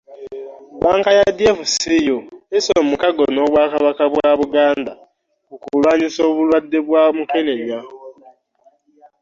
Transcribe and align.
Bbanka 0.75 1.09
ya 1.17 1.25
DFCU 1.37 2.17
esse 2.57 2.71
omukago 2.81 3.23
ny'obwakabaka 3.33 4.03
bwa 4.13 4.29
Buganda 4.39 4.93
ku 5.47 5.55
kulwanyisa 5.63 6.21
obulwadde 6.29 6.79
bwa 6.87 7.03
Mukenenya 7.17 7.79